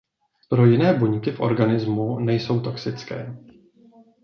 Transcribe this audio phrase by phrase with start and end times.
[0.49, 3.37] Pro jiné buňky v organizmu nejsou toxické.